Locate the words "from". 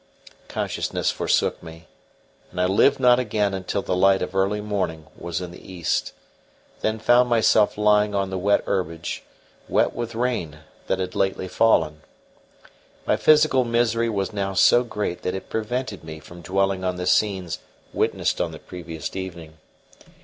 16.19-16.41